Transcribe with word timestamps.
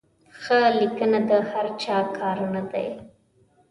ښه 0.41 0.59
لیکنه 0.79 1.19
د 1.29 1.31
هر 1.51 1.65
چا 1.83 1.97
کار 2.17 2.37
نه 2.53 2.61
دی. 2.71 2.87